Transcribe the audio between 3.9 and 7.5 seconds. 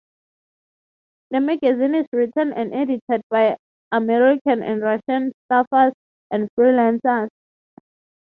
American and Russian staffers and freelancers.